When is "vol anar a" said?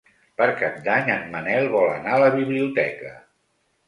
1.75-2.21